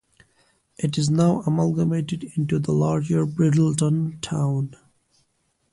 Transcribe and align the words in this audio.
It 0.79 0.97
is 0.97 1.11
now 1.11 1.41
amalgamated 1.43 2.23
into 2.35 2.57
the 2.57 2.71
larger 2.71 3.23
Bridlington 3.23 4.17
town. 4.19 4.75